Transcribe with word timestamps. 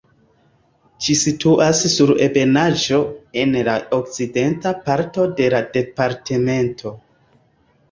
Ĝi 1.07 1.15
situas 1.19 1.81
sur 1.95 2.13
ebenaĵo 2.27 2.99
en 3.43 3.55
la 3.69 3.77
okcidenta 3.99 4.75
parto 4.89 5.29
de 5.43 5.53
la 5.57 5.63
departemento. 5.79 6.97